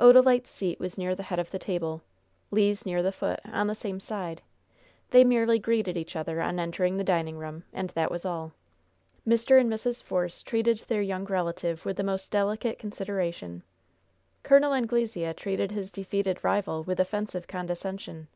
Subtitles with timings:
[0.00, 2.00] Odalite's seat was near the head of the table.
[2.50, 4.40] Le's near the foot, on the same side.
[5.10, 8.54] They merely greeted each other on entering the dining room, and that was all.
[9.28, 9.60] Mr.
[9.60, 10.02] and Mrs.
[10.02, 13.62] Force treated their young relative with the most delicate consideration.
[14.42, 14.72] Col.
[14.72, 18.28] Anglesea treated his defeated rival with offensive condescension.